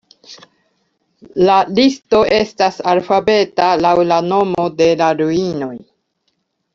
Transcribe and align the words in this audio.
La 1.49 1.57
listo 1.79 2.21
estas 2.37 2.79
alfabeta 2.93 3.67
laŭ 3.87 3.91
la 4.13 4.17
nomo 4.31 4.65
de 4.81 4.89
la 5.03 5.11
ruinoj. 5.23 5.73